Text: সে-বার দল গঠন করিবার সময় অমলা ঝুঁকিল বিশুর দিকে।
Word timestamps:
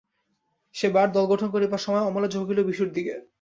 সে-বার 0.75 1.07
দল 1.11 1.25
গঠন 1.25 1.47
করিবার 1.51 1.81
সময় 1.81 2.05
অমলা 2.05 2.27
ঝুঁকিল 2.27 2.59
বিশুর 2.63 2.89
দিকে। 2.93 3.13